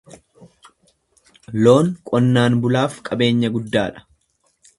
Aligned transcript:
Loon 1.67 1.91
qonnaan 2.11 2.57
bulaaf 2.65 2.97
qabeenya 3.11 3.53
guddaa 3.59 3.87
dha. 3.99 4.07